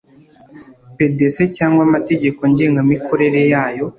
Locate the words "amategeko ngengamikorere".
1.87-3.41